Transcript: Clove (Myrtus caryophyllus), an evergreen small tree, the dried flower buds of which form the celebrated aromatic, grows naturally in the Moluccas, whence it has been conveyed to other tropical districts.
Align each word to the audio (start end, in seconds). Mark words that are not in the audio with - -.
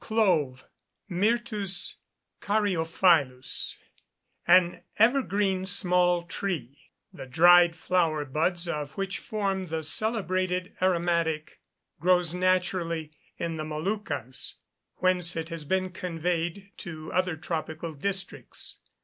Clove 0.09 0.65
(Myrtus 1.11 1.97
caryophyllus), 2.41 3.77
an 4.47 4.81
evergreen 4.97 5.67
small 5.67 6.23
tree, 6.23 6.89
the 7.13 7.27
dried 7.27 7.75
flower 7.75 8.25
buds 8.25 8.67
of 8.67 8.93
which 8.93 9.19
form 9.19 9.67
the 9.67 9.83
celebrated 9.83 10.75
aromatic, 10.81 11.59
grows 11.99 12.33
naturally 12.33 13.11
in 13.37 13.57
the 13.57 13.63
Moluccas, 13.63 14.55
whence 14.95 15.35
it 15.35 15.49
has 15.49 15.65
been 15.65 15.91
conveyed 15.91 16.71
to 16.77 17.13
other 17.13 17.37
tropical 17.37 17.93
districts. 17.93 18.79